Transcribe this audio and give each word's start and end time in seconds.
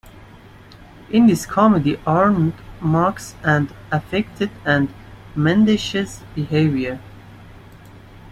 In 1.11 1.27
this 1.27 1.45
comedy 1.45 1.95
Aanrud 2.07 2.55
mocks 2.81 3.35
at 3.43 3.67
affected 3.91 4.49
and 4.65 4.91
mendacious 5.35 6.23
behaviour. 6.33 6.99